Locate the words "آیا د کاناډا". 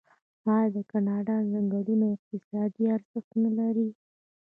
0.55-1.35